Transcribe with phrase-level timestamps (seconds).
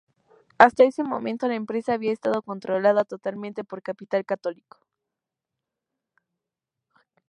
[0.57, 4.79] Hasta ese momento, la empresa había estado controlada totalmente por capital católico.